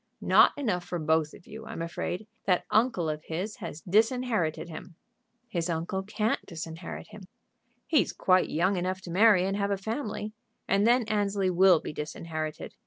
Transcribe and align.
"Not 0.19 0.53
enough 0.57 0.83
for 0.83 0.97
both 0.97 1.31
of 1.35 1.45
you, 1.45 1.67
I'm 1.67 1.83
afraid. 1.83 2.25
That 2.45 2.65
uncle 2.71 3.07
of 3.07 3.25
his 3.25 3.57
has 3.57 3.81
disinherited 3.81 4.67
him." 4.67 4.95
"His 5.47 5.69
uncle 5.69 6.01
can't 6.01 6.43
disinherit 6.47 7.09
him." 7.09 7.25
"He's 7.85 8.11
quite 8.11 8.49
young 8.49 8.77
enough 8.77 9.01
to 9.01 9.11
marry 9.11 9.45
and 9.45 9.55
have 9.57 9.69
a 9.69 9.77
family, 9.77 10.33
and 10.67 10.87
then 10.87 11.03
Annesley 11.03 11.51
will 11.51 11.79
be 11.79 11.93
disinherited. 11.93 12.73